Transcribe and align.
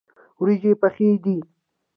وریژې 0.39 0.71
پخې 0.81 1.09
دي. 1.23 1.37